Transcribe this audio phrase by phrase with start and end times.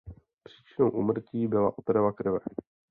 [0.43, 2.39] Příčinou úmrtí byla otrava krve.